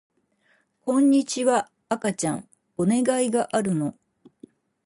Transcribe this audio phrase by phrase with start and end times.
[0.83, 3.95] こんにちは赤ちゃんお願いがあるの